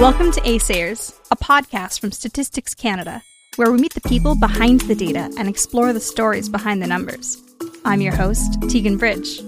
[0.00, 3.22] Welcome to Assayers, a podcast from Statistics Canada,
[3.56, 7.36] where we meet the people behind the data and explore the stories behind the numbers.
[7.84, 9.42] I'm your host, Tegan Bridge.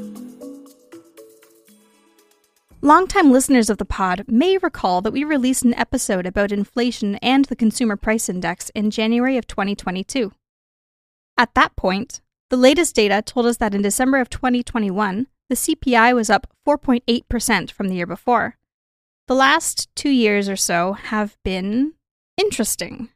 [2.83, 7.47] Longtime listeners of the pod may recall that we released an episode about inflation and
[7.47, 10.33] the Consumer Price Index in January of 2022.
[11.39, 16.15] At that point, the latest data told us that in December of 2021, the CPI
[16.15, 18.59] was up 4.8% from the year before.
[19.33, 21.95] The last two years or so have been
[22.37, 23.09] interesting.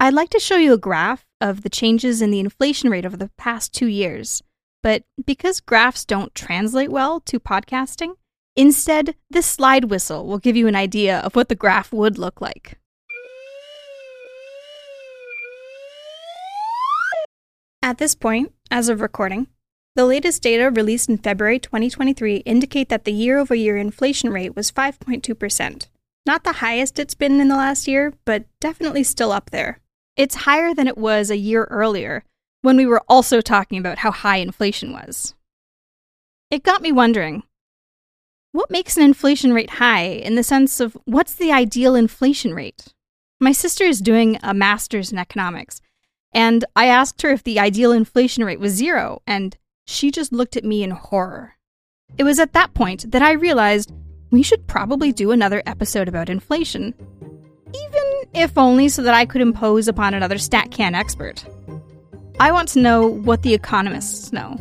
[0.00, 3.18] I'd like to show you a graph of the changes in the inflation rate over
[3.18, 4.42] the past two years,
[4.82, 8.14] but because graphs don't translate well to podcasting,
[8.56, 12.40] instead, this slide whistle will give you an idea of what the graph would look
[12.40, 12.78] like.
[17.82, 19.48] At this point, as of recording,
[19.96, 24.54] the latest data released in February 2023 indicate that the year over year inflation rate
[24.54, 25.88] was 5.2%.
[26.26, 29.80] Not the highest it's been in the last year, but definitely still up there.
[30.14, 32.24] It's higher than it was a year earlier,
[32.60, 35.34] when we were also talking about how high inflation was.
[36.50, 37.44] It got me wondering
[38.52, 42.92] what makes an inflation rate high in the sense of what's the ideal inflation rate?
[43.40, 45.80] My sister is doing a master's in economics,
[46.32, 49.56] and I asked her if the ideal inflation rate was zero, and
[49.86, 51.54] she just looked at me in horror.
[52.18, 53.92] It was at that point that I realized
[54.30, 56.92] we should probably do another episode about inflation.
[57.68, 61.44] Even if only so that I could impose upon another StatCan expert.
[62.40, 64.58] I want to know what the economists know.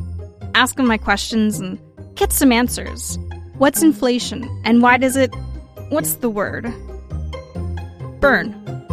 [0.53, 1.79] Ask them my questions and
[2.15, 3.17] get some answers.
[3.57, 5.33] What's inflation and why does it.
[5.89, 6.71] What's the word?
[8.19, 8.84] Burn.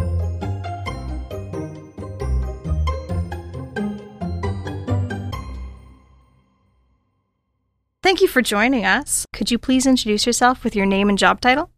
[8.13, 9.25] Thank you for joining us.
[9.33, 11.71] Could you please introduce yourself with your name and job title?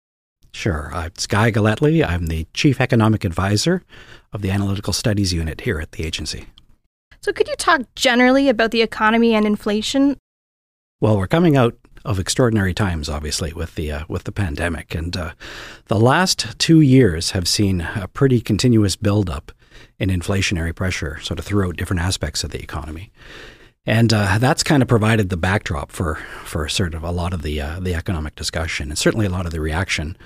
[0.51, 0.91] Sure.
[0.93, 2.05] I'm Guy Gellatly.
[2.05, 3.83] I'm the Chief Economic Advisor
[4.33, 6.47] of the Analytical Studies Unit here at the agency.
[7.21, 10.17] So, could you talk generally about the economy and inflation?
[10.99, 15.15] Well, we're coming out of extraordinary times, obviously, with the uh, with the pandemic, and
[15.15, 15.31] uh,
[15.85, 19.53] the last two years have seen a pretty continuous buildup
[19.99, 23.09] in inflationary pressure, sort of throughout different aspects of the economy.
[23.87, 27.43] And uh, that's kind of provided the backdrop for, for sort of a lot of
[27.43, 30.17] the uh, the economic discussion, and certainly a lot of the reaction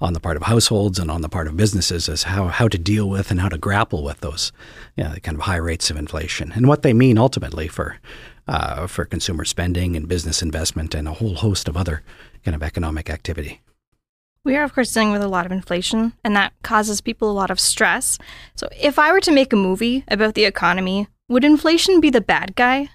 [0.00, 2.78] on the part of households and on the part of businesses as how, how to
[2.78, 4.50] deal with and how to grapple with those
[4.96, 7.98] you know, kind of high rates of inflation and what they mean ultimately for
[8.48, 12.02] uh, for consumer spending and business investment and a whole host of other
[12.44, 13.60] kind of economic activity.
[14.42, 17.32] We are, of course, dealing with a lot of inflation, and that causes people a
[17.32, 18.18] lot of stress.
[18.54, 22.22] So, if I were to make a movie about the economy, would inflation be the
[22.22, 22.88] bad guy?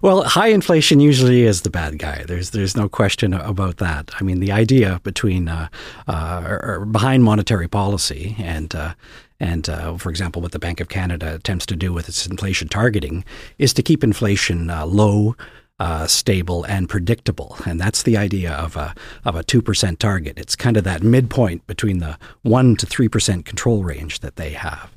[0.00, 2.24] Well, high inflation usually is the bad guy.
[2.26, 4.10] There's there's no question about that.
[4.18, 5.68] I mean, the idea between uh,
[6.08, 8.94] uh, or behind monetary policy and uh,
[9.38, 12.68] and uh, for example, what the Bank of Canada attempts to do with its inflation
[12.68, 13.24] targeting
[13.58, 15.36] is to keep inflation uh, low.
[15.80, 20.38] Uh, stable and predictable, and that's the idea of a of a two percent target.
[20.38, 24.50] It's kind of that midpoint between the one to three percent control range that they
[24.50, 24.94] have.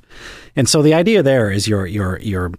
[0.55, 2.51] And so the idea there is you're you're you're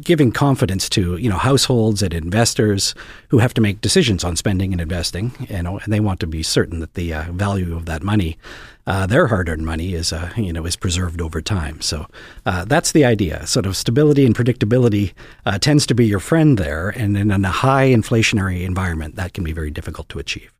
[0.00, 2.94] giving confidence to you know households and investors
[3.28, 6.26] who have to make decisions on spending and investing, you know, and they want to
[6.26, 8.38] be certain that the uh, value of that money,
[8.86, 11.80] uh, their hard-earned money, is uh, you know is preserved over time.
[11.80, 12.06] So
[12.46, 13.46] uh, that's the idea.
[13.46, 15.12] Sort of stability and predictability
[15.46, 19.44] uh, tends to be your friend there, and in a high inflationary environment, that can
[19.44, 20.52] be very difficult to achieve.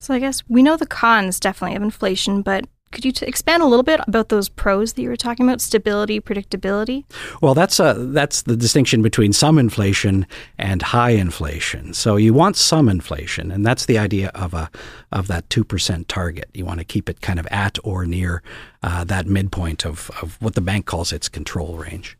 [0.00, 3.62] So I guess we know the cons definitely of inflation, but could you t- expand
[3.62, 7.04] a little bit about those pros that you were talking about, stability, predictability?
[7.42, 11.92] Well, that's uh, that's the distinction between some inflation and high inflation.
[11.92, 14.70] So you want some inflation, and that's the idea of a
[15.12, 16.48] of that two percent target.
[16.54, 18.42] You want to keep it kind of at or near
[18.82, 22.16] uh, that midpoint of, of what the bank calls its control range.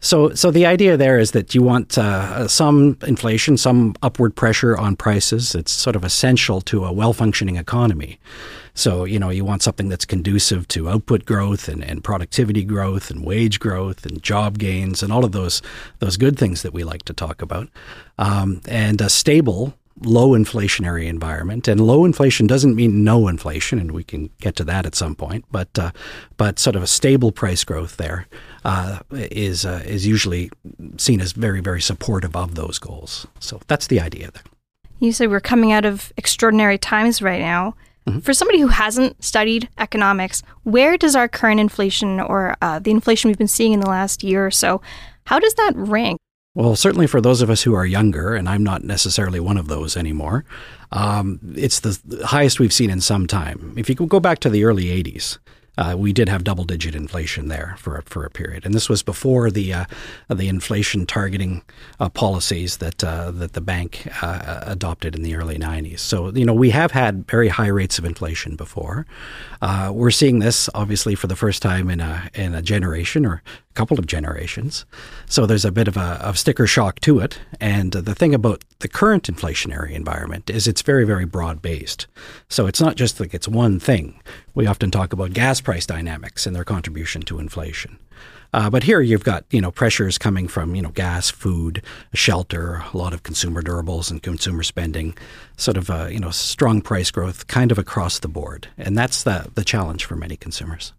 [0.00, 4.76] So, so the idea there is that you want uh, some inflation, some upward pressure
[4.76, 5.54] on prices.
[5.54, 8.20] It's sort of essential to a well-functioning economy.
[8.74, 13.10] So, you know, you want something that's conducive to output growth and, and productivity growth
[13.10, 15.62] and wage growth and job gains and all of those
[15.98, 17.68] those good things that we like to talk about.
[18.18, 21.68] Um, and a stable low inflationary environment.
[21.68, 25.14] And low inflation doesn't mean no inflation, and we can get to that at some
[25.14, 25.44] point.
[25.50, 25.90] But uh,
[26.36, 28.26] but sort of a stable price growth there
[28.64, 30.50] uh, is uh, is usually
[30.96, 33.26] seen as very very supportive of those goals.
[33.40, 34.44] So that's the idea there.
[35.00, 37.74] You say we're coming out of extraordinary times right now.
[38.06, 38.20] Mm-hmm.
[38.20, 43.28] For somebody who hasn't studied economics, where does our current inflation or uh, the inflation
[43.28, 44.80] we've been seeing in the last year or so,
[45.24, 46.18] how does that rank?
[46.58, 49.68] Well, certainly for those of us who are younger, and I'm not necessarily one of
[49.68, 50.44] those anymore,
[50.90, 53.74] um, it's the highest we've seen in some time.
[53.76, 55.38] If you go back to the early 80s,
[55.78, 59.04] uh, we did have double digit inflation there for for a period, and this was
[59.04, 59.84] before the uh,
[60.28, 61.62] the inflation targeting
[62.00, 66.00] uh, policies that uh, that the bank uh, adopted in the early '90s.
[66.00, 69.06] So you know we have had very high rates of inflation before.
[69.62, 73.44] Uh, we're seeing this obviously for the first time in a in a generation or
[73.78, 74.84] couple of generations.
[75.26, 77.38] So there's a bit of a of sticker shock to it.
[77.60, 82.08] And the thing about the current inflationary environment is it's very very broad based.
[82.48, 84.20] So it's not just like it's one thing.
[84.52, 88.00] We often talk about gas price dynamics and their contribution to inflation.
[88.52, 91.80] Uh, but here you've got you know pressures coming from you know gas, food,
[92.14, 95.16] shelter, a lot of consumer durables and consumer spending,
[95.56, 99.22] sort of uh, you know strong price growth kind of across the board, and that's
[99.22, 100.92] the the challenge for many consumers.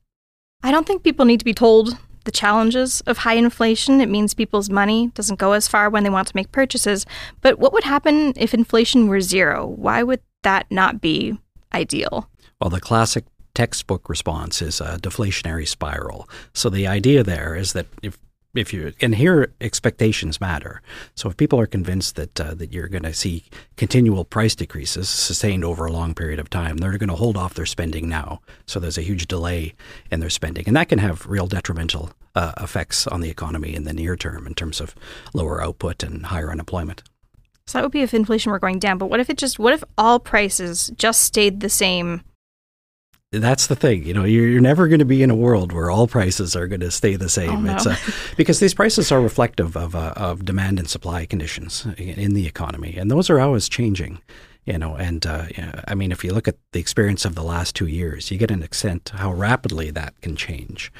[0.63, 4.01] I don't think people need to be told the challenges of high inflation.
[4.01, 7.06] It means people's money doesn't go as far when they want to make purchases.
[7.42, 9.66] But what would happen if inflation were zero?
[9.66, 11.38] Why would that not be
[11.74, 12.30] ideal?
[12.60, 16.30] Well, the classic textbook response is a deflationary spiral.
[16.54, 18.18] So the idea there is that if
[18.56, 20.81] if you and here expectations matter.
[21.16, 23.46] So if people are convinced that uh, that you're going to see
[23.78, 27.54] continual price decreases sustained over a long period of time, they're going to hold off
[27.54, 28.42] their spending now.
[28.66, 29.75] So there's a huge delay
[30.12, 33.84] in their spending, and that can have real detrimental uh, effects on the economy in
[33.84, 34.96] the near term in terms of
[35.34, 37.04] lower output and higher unemployment.
[37.68, 38.98] So that would be if inflation were going down.
[38.98, 42.24] But what if it just what if all prices just stayed the same
[43.31, 44.03] that's the thing.
[44.03, 46.67] You know, you're, you're never going to be in a world where all prices are
[46.67, 47.49] going to stay the same.
[47.49, 47.75] Oh, no.
[47.75, 47.95] It's uh,
[48.35, 52.95] because these prices are reflective of uh, of demand and supply conditions in the economy,
[52.97, 54.19] and those are always changing.
[54.65, 55.45] You know, and uh,
[55.87, 58.51] I mean, if you look at the experience of the last two years, you get
[58.51, 60.91] an extent how rapidly that can change.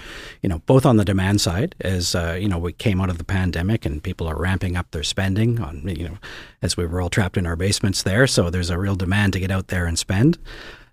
[0.42, 3.20] You know, both on the demand side, as uh, you know, we came out of
[3.20, 6.18] the pandemic and people are ramping up their spending on, you know,
[6.64, 8.26] as we were all trapped in our basements there.
[8.26, 10.40] So there's a real demand to get out there and spend.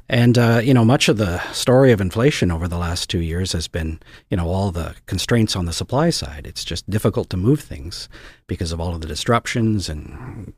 [0.08, 3.52] And uh, you know, much of the story of inflation over the last two years
[3.52, 4.00] has been,
[4.30, 6.46] you know, all the constraints on the supply side.
[6.46, 8.08] It's just difficult to move things
[8.46, 10.52] because of all of the disruptions and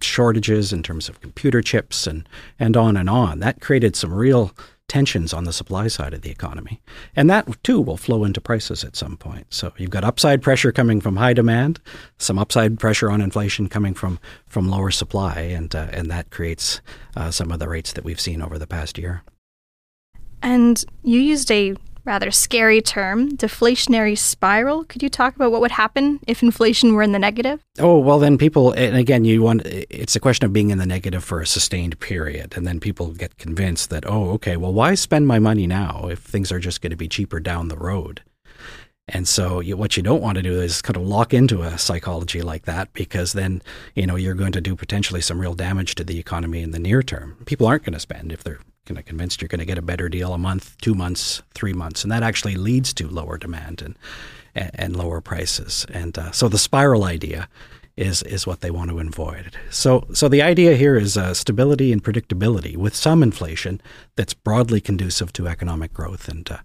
[0.00, 2.28] shortages in terms of computer chips and
[2.58, 3.40] and on and on.
[3.40, 4.52] That created some real
[4.88, 6.80] tensions on the supply side of the economy.
[7.16, 9.46] And that too will flow into prices at some point.
[9.50, 11.80] So you've got upside pressure coming from high demand,
[12.18, 16.80] some upside pressure on inflation coming from, from lower supply, and, uh, and that creates
[17.16, 19.22] uh, some of the rates that we've seen over the past year.
[20.42, 21.74] And you used a
[22.04, 24.84] rather scary term, deflationary spiral.
[24.84, 27.62] Could you talk about what would happen if inflation were in the negative?
[27.78, 30.86] Oh, well, then people, and again, you want, it's a question of being in the
[30.86, 32.56] negative for a sustained period.
[32.56, 36.20] And then people get convinced that, oh, okay, well, why spend my money now if
[36.20, 38.22] things are just going to be cheaper down the road?
[39.08, 41.76] And so you, what you don't want to do is kind of lock into a
[41.76, 43.60] psychology like that because then,
[43.94, 46.78] you know, you're going to do potentially some real damage to the economy in the
[46.78, 47.36] near term.
[47.44, 49.82] People aren't going to spend if they're kind of convinced you're going to get a
[49.82, 53.82] better deal a month, two months, three months, and that actually leads to lower demand
[53.82, 53.96] and
[54.54, 55.86] and, and lower prices.
[55.92, 57.48] And uh, so the spiral idea
[57.96, 59.56] is is what they want to avoid.
[59.70, 63.80] So so the idea here is uh, stability and predictability with some inflation
[64.16, 66.58] that's broadly conducive to economic growth and uh,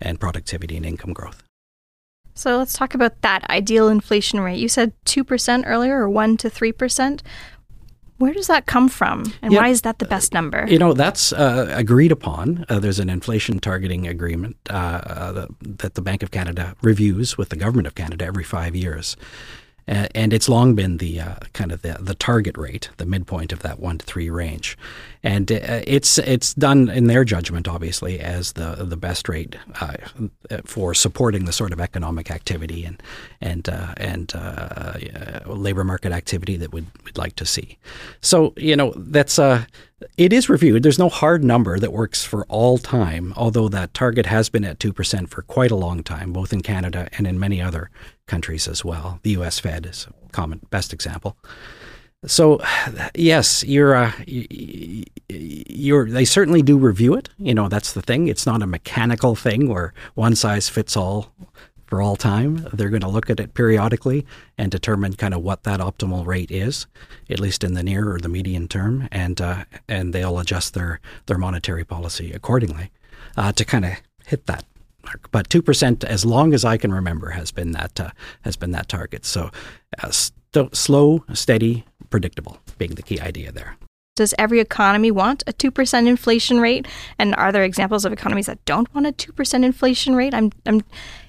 [0.00, 1.47] and productivity and income growth.
[2.38, 4.60] So let's talk about that ideal inflation rate.
[4.60, 7.20] You said 2% earlier or 1 to 3%.
[8.18, 10.66] Where does that come from, and yeah, why is that the best number?
[10.68, 12.64] You know, that's uh, agreed upon.
[12.68, 17.50] Uh, there's an inflation targeting agreement uh, uh that the Bank of Canada reviews with
[17.50, 19.16] the Government of Canada every five years
[19.88, 23.60] and it's long been the uh, kind of the, the target rate, the midpoint of
[23.60, 24.76] that one to three range,
[25.22, 29.94] and uh, it's it's done in their judgment, obviously, as the the best rate uh,
[30.64, 33.02] for supporting the sort of economic activity and
[33.40, 34.94] and uh, and uh,
[35.46, 37.78] labor market activity that we'd, we'd like to see.
[38.20, 39.64] So you know that's uh,
[40.16, 40.82] it is reviewed.
[40.82, 44.78] There's no hard number that works for all time, although that target has been at
[44.78, 47.90] 2% for quite a long time, both in Canada and in many other
[48.26, 49.18] countries as well.
[49.22, 49.58] The U.S.
[49.58, 51.36] Fed is a common best example.
[52.26, 52.60] So,
[53.14, 54.12] yes, you're, uh,
[55.28, 56.10] you're.
[56.10, 57.28] They certainly do review it.
[57.38, 58.26] You know, that's the thing.
[58.26, 61.32] It's not a mechanical thing where one size fits all
[61.88, 62.68] for all time.
[62.72, 64.26] They're going to look at it periodically
[64.56, 66.86] and determine kind of what that optimal rate is,
[67.30, 71.00] at least in the near or the medium term, and uh, and they'll adjust their
[71.26, 72.90] their monetary policy accordingly
[73.36, 73.92] uh, to kind of
[74.26, 74.64] hit that
[75.04, 75.30] mark.
[75.30, 78.10] But two percent, as long as I can remember, has been that uh,
[78.42, 79.24] has been that target.
[79.24, 79.50] So
[80.02, 83.76] uh, st- slow, steady, predictable, being the key idea there.
[84.18, 86.88] Does every economy want a 2% inflation rate?
[87.20, 90.34] And are there examples of economies that don't want a 2% inflation rate?
[90.34, 90.82] I'm, I'm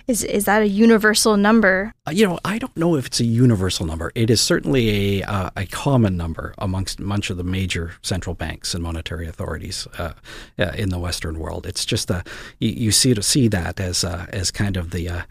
[0.10, 1.94] Is is that a universal number?
[2.08, 4.12] Uh, you know, I don't know if it's a universal number.
[4.16, 8.74] It is certainly a uh, a common number amongst much of the major central banks
[8.74, 10.13] and monetary authorities uh,
[10.58, 11.68] uh in the Western world.
[11.68, 12.24] It's just a
[12.58, 15.22] you, you see to see that as uh, as kind of the uh,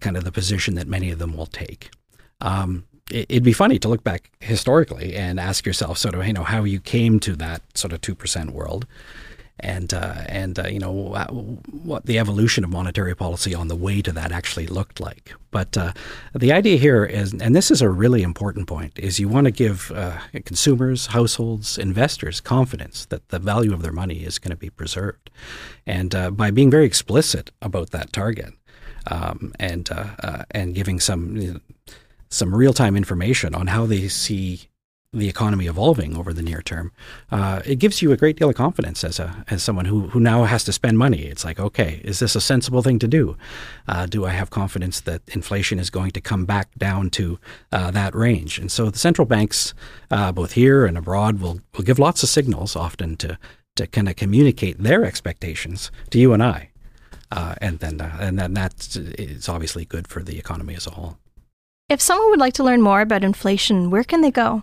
[0.00, 1.88] kind of the position that many of them will take.
[2.42, 6.44] Um, it'd be funny to look back historically and ask yourself sort of you know
[6.44, 8.86] how you came to that sort of two percent world
[9.60, 10.92] and uh, and uh, you know
[11.70, 15.34] what the evolution of monetary policy on the way to that actually looked like.
[15.50, 15.92] But uh,
[16.34, 19.50] the idea here is, and this is a really important point, is you want to
[19.50, 24.56] give uh, consumers, households, investors confidence that the value of their money is going to
[24.56, 25.30] be preserved,
[25.86, 28.54] and uh, by being very explicit about that target,
[29.08, 31.36] um, and uh, and giving some.
[31.36, 31.60] You know,
[32.32, 34.69] some real time information on how they see
[35.12, 36.92] the economy evolving over the near term,
[37.32, 40.20] uh, it gives you a great deal of confidence as a as someone who who
[40.20, 41.22] now has to spend money.
[41.22, 43.36] It's like, okay, is this a sensible thing to do?
[43.88, 47.40] Uh, do I have confidence that inflation is going to come back down to
[47.72, 48.58] uh, that range?
[48.58, 49.74] And so the central banks,
[50.12, 53.36] uh, both here and abroad, will will give lots of signals often to
[53.76, 56.70] to kind of communicate their expectations to you and I,
[57.32, 60.90] uh, and then uh, and then that's it's obviously good for the economy as a
[60.90, 61.18] whole.
[61.88, 64.62] If someone would like to learn more about inflation, where can they go?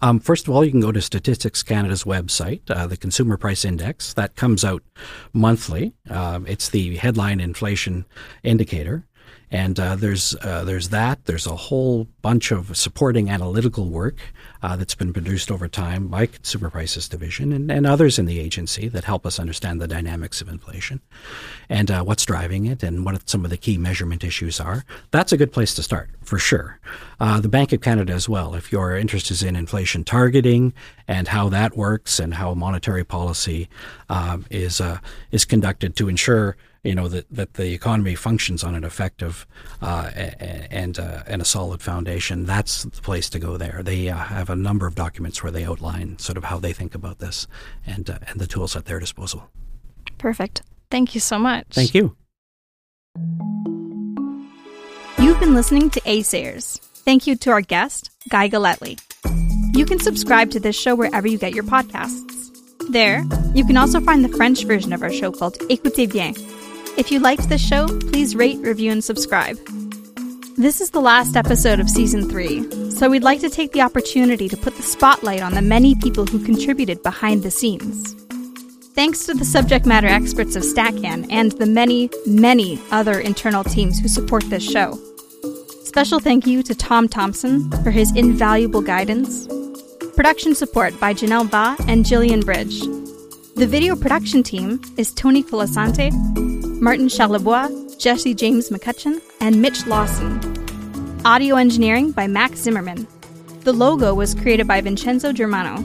[0.00, 3.64] Um, first of all, you can go to Statistics Canada's website, uh, the Consumer Price
[3.64, 4.14] Index.
[4.14, 4.82] That comes out
[5.32, 5.92] monthly.
[6.08, 8.04] Uh, it's the headline inflation
[8.42, 9.04] indicator.
[9.50, 11.24] And uh, there's uh, there's that.
[11.24, 14.18] There's a whole bunch of supporting analytical work
[14.62, 18.40] uh, that's been produced over time by Consumer Prices Division and, and others in the
[18.40, 21.00] agency that help us understand the dynamics of inflation
[21.68, 24.84] and uh, what's driving it and what some of the key measurement issues are.
[25.12, 26.78] That's a good place to start for sure.
[27.18, 28.54] Uh, the Bank of Canada as well.
[28.54, 30.74] If your interest is in inflation targeting
[31.06, 33.68] and how that works and how monetary policy
[34.10, 34.82] uh, is
[35.30, 39.46] is conducted to ensure you know that, that the economy functions on an effective
[39.82, 42.44] uh, and uh, and a solid foundation.
[42.44, 43.56] That's the place to go.
[43.56, 46.72] There, they uh, have a number of documents where they outline sort of how they
[46.72, 47.46] think about this
[47.86, 49.50] and uh, and the tools at their disposal.
[50.18, 50.62] Perfect.
[50.90, 51.66] Thank you so much.
[51.70, 52.16] Thank you.
[55.18, 56.80] You've been listening to Assayers.
[57.04, 59.00] Thank you to our guest, Guy Gellatly.
[59.76, 62.36] You can subscribe to this show wherever you get your podcasts.
[62.90, 66.34] There, you can also find the French version of our show called Écoutez bien
[66.98, 69.56] if you liked this show, please rate, review, and subscribe.
[70.56, 74.48] This is the last episode of season three, so we'd like to take the opportunity
[74.48, 78.14] to put the spotlight on the many people who contributed behind the scenes.
[78.96, 84.00] Thanks to the subject matter experts of StatCan and the many, many other internal teams
[84.00, 84.98] who support this show.
[85.84, 89.46] Special thank you to Tom Thompson for his invaluable guidance.
[90.16, 92.80] Production support by Janelle Va and Jillian Bridge.
[93.54, 100.38] The video production team is Tony Colasante, Martin Charlebois, Jesse James McCutcheon, and Mitch Lawson.
[101.24, 103.04] Audio engineering by Max Zimmerman.
[103.62, 105.82] The logo was created by Vincenzo Germano.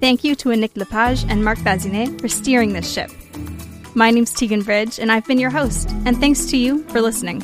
[0.00, 3.10] Thank you to Nick Lepage and Marc Bazinet for steering this ship.
[3.94, 7.40] My name's Tegan Bridge, and I've been your host, and thanks to you for listening.